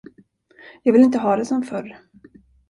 Jag 0.83 0.93
vill 0.93 1.01
inte 1.01 1.17
ha 1.17 1.35
det 1.35 1.45
som 1.45 1.63
förr. 1.63 1.99